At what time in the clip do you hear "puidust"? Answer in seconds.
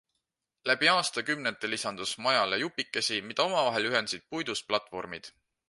4.33-4.69